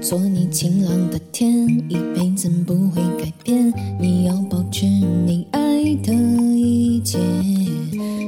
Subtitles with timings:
[0.00, 3.72] 做你晴朗的天，一辈子不会改变。
[4.00, 5.60] 你要保持你爱
[6.02, 6.14] 的
[6.56, 7.18] 一切。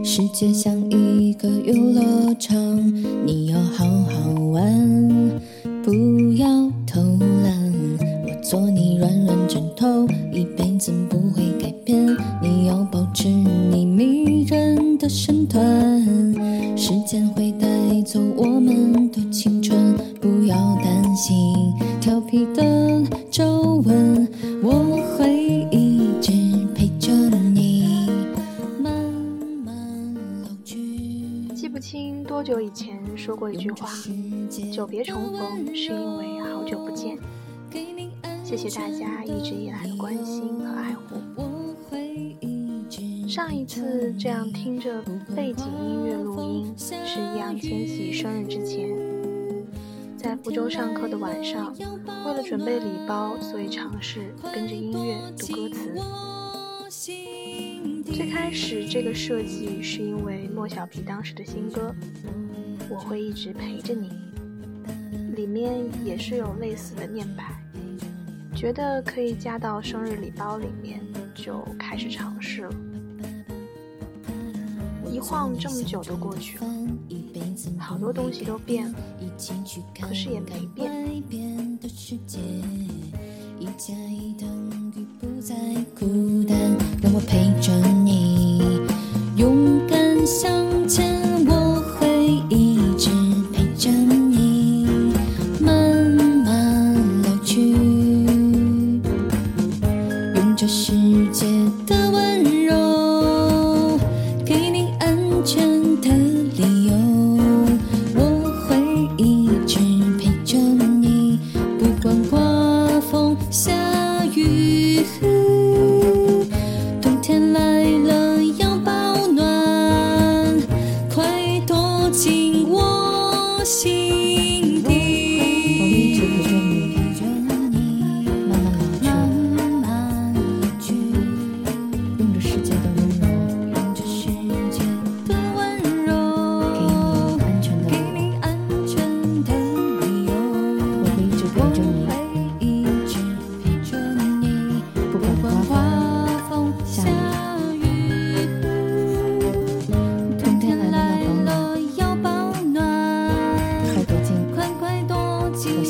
[0.04, 2.54] 世界像一个游乐场，
[3.26, 5.40] 你要好好玩，
[5.82, 5.92] 不
[6.34, 6.46] 要
[6.86, 7.00] 偷
[7.42, 7.72] 懒。
[8.26, 12.14] 我做你软软枕头，一辈子不会改变。
[12.42, 15.62] 你要保持你迷人的身段，
[16.76, 17.66] 时间会带
[18.02, 21.51] 走我们的青春，不要担心
[33.42, 33.88] 过一句话
[34.72, 37.18] ：“久别重逢，是因为好久不见。”
[38.44, 41.20] 谢谢大家一直以来的关心和爱护。
[43.28, 45.02] 上一次这样听着
[45.34, 48.88] 背景音乐录音，是易烊千玺生日之前，
[50.16, 51.74] 在福州上课的晚上，
[52.24, 56.00] 为了准备礼包，所以尝试跟着音乐读歌词。
[58.04, 61.92] 最开始这个设计是因为莫小皮当时的新歌
[62.88, 64.10] 《我会一直陪着你》，
[65.34, 67.44] 里面也是有类似的念白。
[68.54, 71.00] 觉得可以加到生日礼包里面，
[71.34, 72.74] 就开始尝试了。
[75.10, 76.64] 一晃这么久都过去了，
[77.78, 78.98] 好多东西都变了，
[80.00, 80.90] 可是也没变。
[87.02, 87.72] 让我陪着
[88.04, 88.62] 你，
[89.36, 90.61] 勇敢向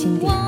[0.03, 0.42] 心底。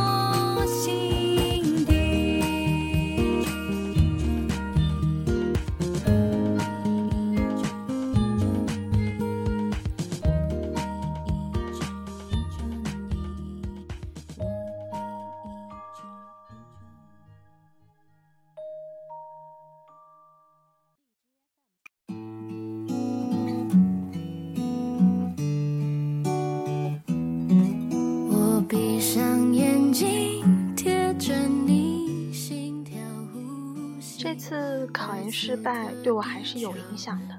[35.30, 37.34] 失败对我还是有影响的，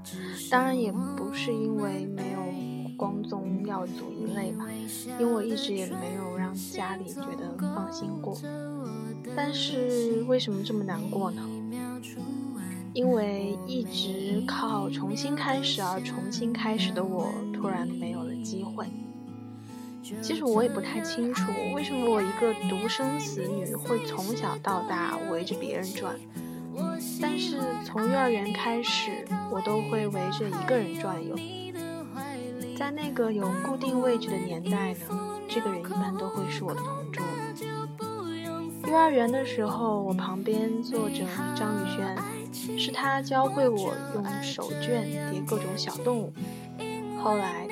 [0.49, 2.39] 当然也不是因为没有
[2.95, 4.65] 光宗耀祖一类吧，
[5.19, 8.37] 因为我一直也没有让家里觉得放心过。
[9.35, 11.41] 但是为什么这么难过呢？
[12.93, 18.85] 因为一直靠重新开始而重新开始的我，突然没有了机会。
[20.21, 26.15] 其实我也不太清楚，为什么我一个独生子女会从小到大围着别人转。
[27.21, 31.35] 但是从幼儿园开始，我都会围着一个人转悠。
[32.77, 34.99] 在那个有固定位置的年代呢，
[35.47, 37.23] 这个人一般都会是我的同桌。
[38.87, 41.25] 幼儿园的时候，我旁边坐着
[41.55, 46.33] 张宇轩，是他教会我用手绢叠各种小动物。
[47.17, 47.67] 后来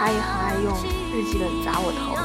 [0.00, 0.72] 他也很爱用
[1.12, 2.16] 日记本砸我头。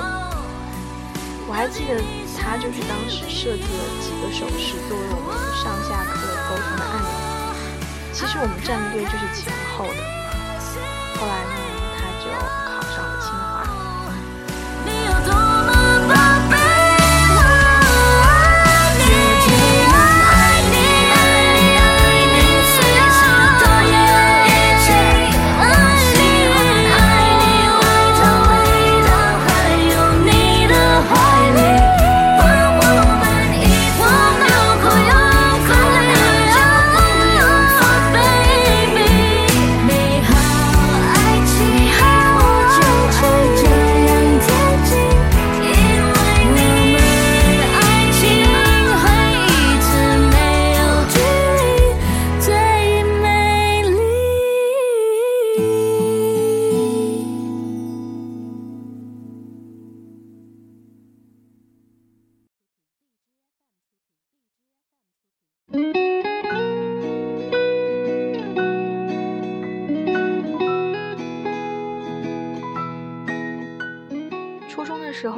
[1.46, 2.00] 我还记得
[2.40, 6.16] 他就是当时设计了几个手势作为我们上下课
[6.48, 7.12] 沟通的按钮，
[8.14, 10.25] 其实我们站队就是前后的。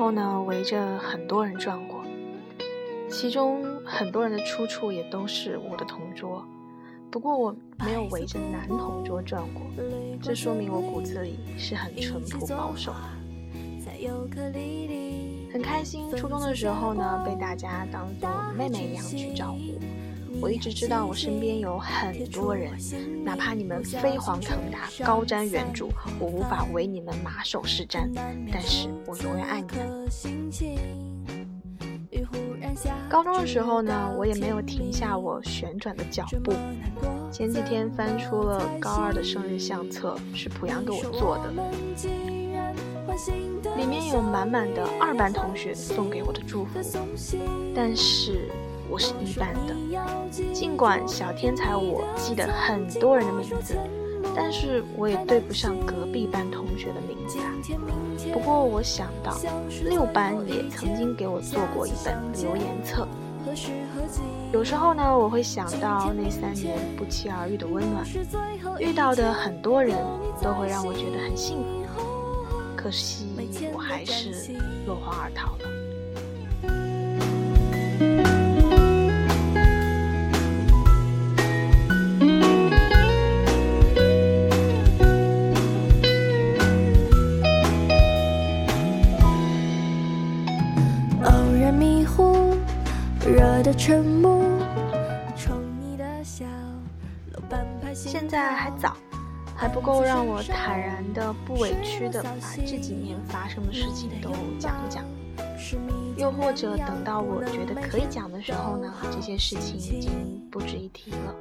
[0.07, 2.01] 然后呢，围着很多人转过，
[3.09, 6.45] 其中很多人的出处也都是我的同桌。
[7.11, 9.63] 不过我没有围着男同桌转过，
[10.21, 12.99] 这说明我骨子里是很淳朴保守的。
[15.51, 19.77] 很开心，初中的时候呢，被大家当做妹妹一样去照顾。
[20.39, 22.71] 我一直知道我身边有很多人，
[23.23, 25.89] 哪怕你们飞黄腾达、高瞻远瞩，
[26.19, 28.09] 我无法为你们马首是瞻，
[28.51, 30.07] 但是我永远爱你们。
[33.09, 36.53] 高中的时候呢，我也没有停下我旋转的脚步。
[37.31, 41.51] 前几天翻出了高二的生日相册，是濮阳给我做的，
[43.75, 46.79] 里面有满满的二班同学送给我的祝福，
[47.75, 48.49] 但是。
[48.89, 49.75] 我是一班的，
[50.53, 53.75] 尽管小天才我记得很多人的名字，
[54.35, 57.51] 但是我也对不上隔壁班同学的名字啊。
[58.33, 59.37] 不过我想到
[59.83, 63.07] 六班也曾经给我做过一本留言册，
[64.53, 68.05] 有时候呢，我会想到那三年不期而遇的温暖，
[68.79, 69.97] 遇到的很多人
[70.41, 72.05] 都会让我觉得很幸福，
[72.75, 73.27] 可惜
[73.73, 74.55] 我还是
[74.85, 75.76] 落荒而逃了。
[93.67, 94.41] 的沉默
[97.93, 98.95] 现在还早，
[99.53, 102.31] 还不够让我坦然的、不委屈的把
[102.65, 105.03] 这几年发生的事情都讲一讲。
[106.15, 110.11] 又或者等到我觉得可以讲的时候呢，这些事情已经
[110.49, 111.35] 不值一提了。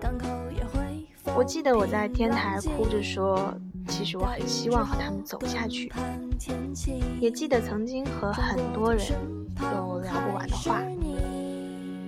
[1.37, 3.55] 我记得我在天台哭着说，
[3.87, 5.93] 其实我很希望和他们走下去。
[7.21, 9.07] 也记得曾经和很多人
[9.61, 10.83] 有聊不完的话。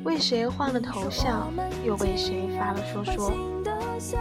[0.05, 1.53] 为谁换了头像，
[1.85, 3.33] 又为谁发了说说？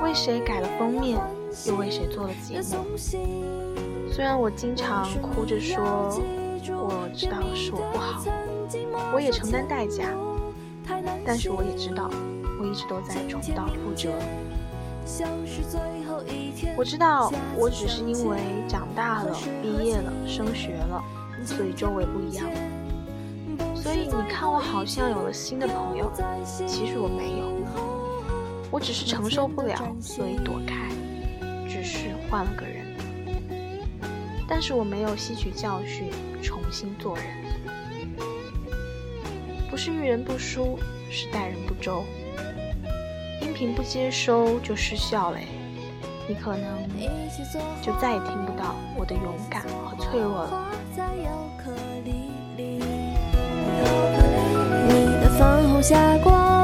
[0.02, 1.20] 为谁改了封面，
[1.66, 2.98] 又为谁做了节目？
[4.12, 6.20] 虽然我经常哭着说，
[6.70, 8.24] 我知道是我不好，
[9.14, 10.06] 我也承担代价，
[11.24, 12.10] 但是我也知道，
[12.60, 14.12] 我一直都在重蹈覆辙。
[16.76, 21.02] 我知道，我只是因为长大了、毕业了、升学了，
[21.46, 22.46] 所以周围不一样。
[23.82, 26.12] 所以你看，我好像有了新的朋友，
[26.66, 27.52] 其实我没有，
[28.72, 30.90] 我只是承受不了，所以躲开，
[31.68, 32.86] 只是换了个人。
[34.48, 37.26] 但是我没有吸取教训，重新做人。
[39.70, 40.80] 不是遇人不淑，
[41.10, 42.04] 是待人不周。
[43.42, 45.48] 音频不接收就失效嘞，
[46.28, 46.88] 你可能
[47.82, 50.72] 就再也听不到我的勇敢和脆弱了。
[54.88, 56.57] 你的粉红霞光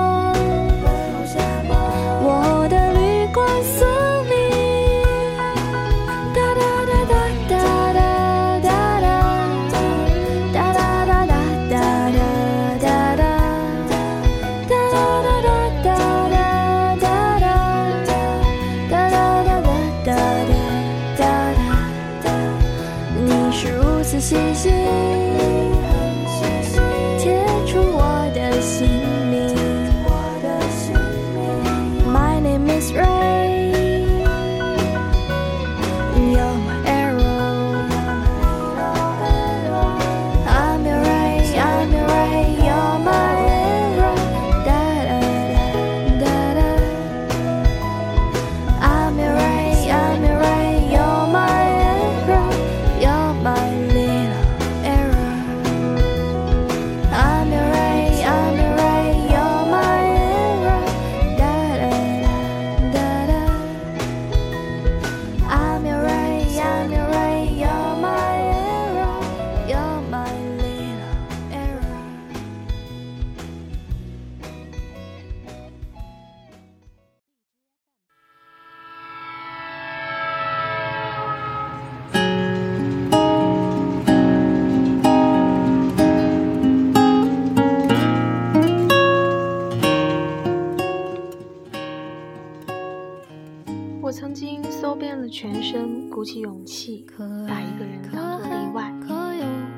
[96.24, 98.94] 鼓起勇气，把一个人当作例外，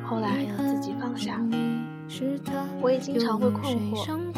[0.03, 1.49] 后来自己放下了。
[2.79, 4.31] 我也经常会困惑，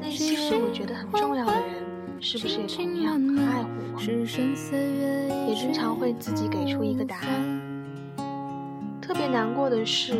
[0.00, 1.84] 那些我觉得很重要的人，
[2.20, 4.00] 是不是也同样很爱护我？
[5.48, 7.60] 也经常会自己给出一个答案。
[9.00, 10.14] 特别难过的是，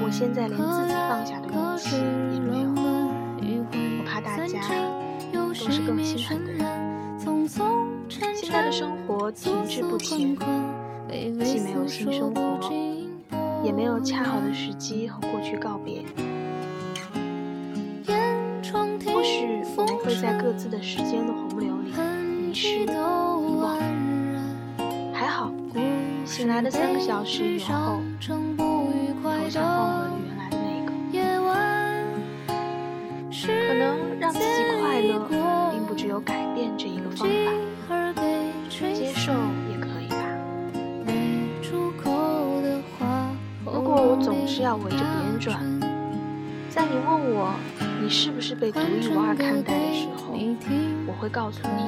[0.00, 1.96] 我现在连自己放下的勇气
[2.32, 2.70] 也没有。
[3.98, 4.60] 我怕大家
[5.32, 6.64] 都是更心狠的人。
[8.08, 10.36] 现在的生活停滞不前，
[11.44, 12.70] 既没有新生活，
[13.64, 16.04] 也没有恰好的时机和过去告别。
[19.04, 21.92] 或许我们会在各自的时间的洪流里
[22.46, 23.78] 迷失、遗忘。
[25.12, 25.50] 还好。
[26.24, 28.40] 醒来的三个小时以后，头像
[29.22, 30.92] 换回了原来的那个。
[33.46, 34.44] 可能让自己
[34.80, 35.28] 快乐，
[36.16, 37.92] 有改变这一个方法，
[38.70, 39.32] 接受
[39.70, 40.16] 也可以吧。
[43.66, 45.60] 如果我总是要围着别人转，
[46.70, 47.52] 在你问我
[48.00, 50.32] 你是不是被独一无二看待的时候，
[51.06, 51.82] 我会告诉你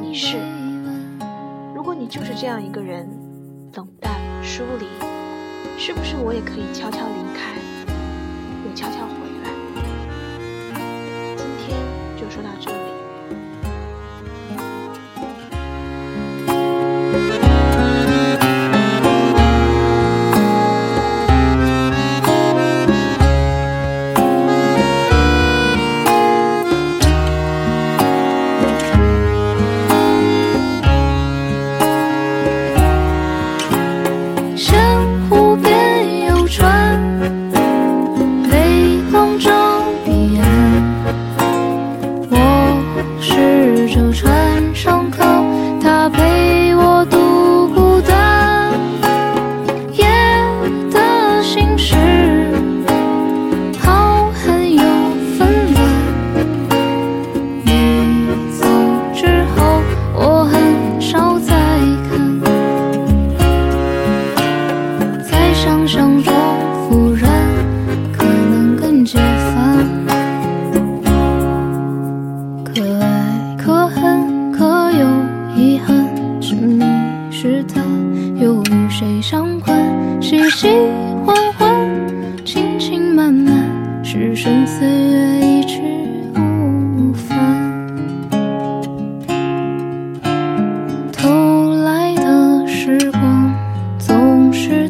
[0.00, 0.38] 你是。
[1.74, 3.08] 如果你就是这样一个人。
[3.74, 4.10] 等待
[4.42, 4.84] 疏离，
[5.78, 7.56] 是不是我也可以悄悄离开，
[8.66, 9.48] 又悄悄回来？
[11.34, 11.74] 今天
[12.18, 12.81] 就说到这里。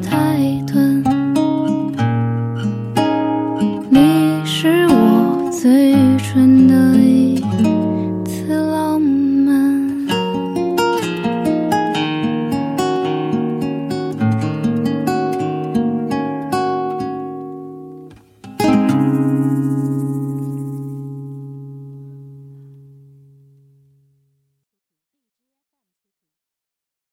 [0.02, 0.31] 他